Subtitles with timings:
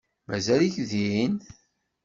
[0.27, 1.33] Mazal-ik din?